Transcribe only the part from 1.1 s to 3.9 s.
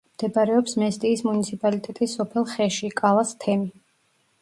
მუნიციპალიტეტის სოფელ ხეში, კალას თემი.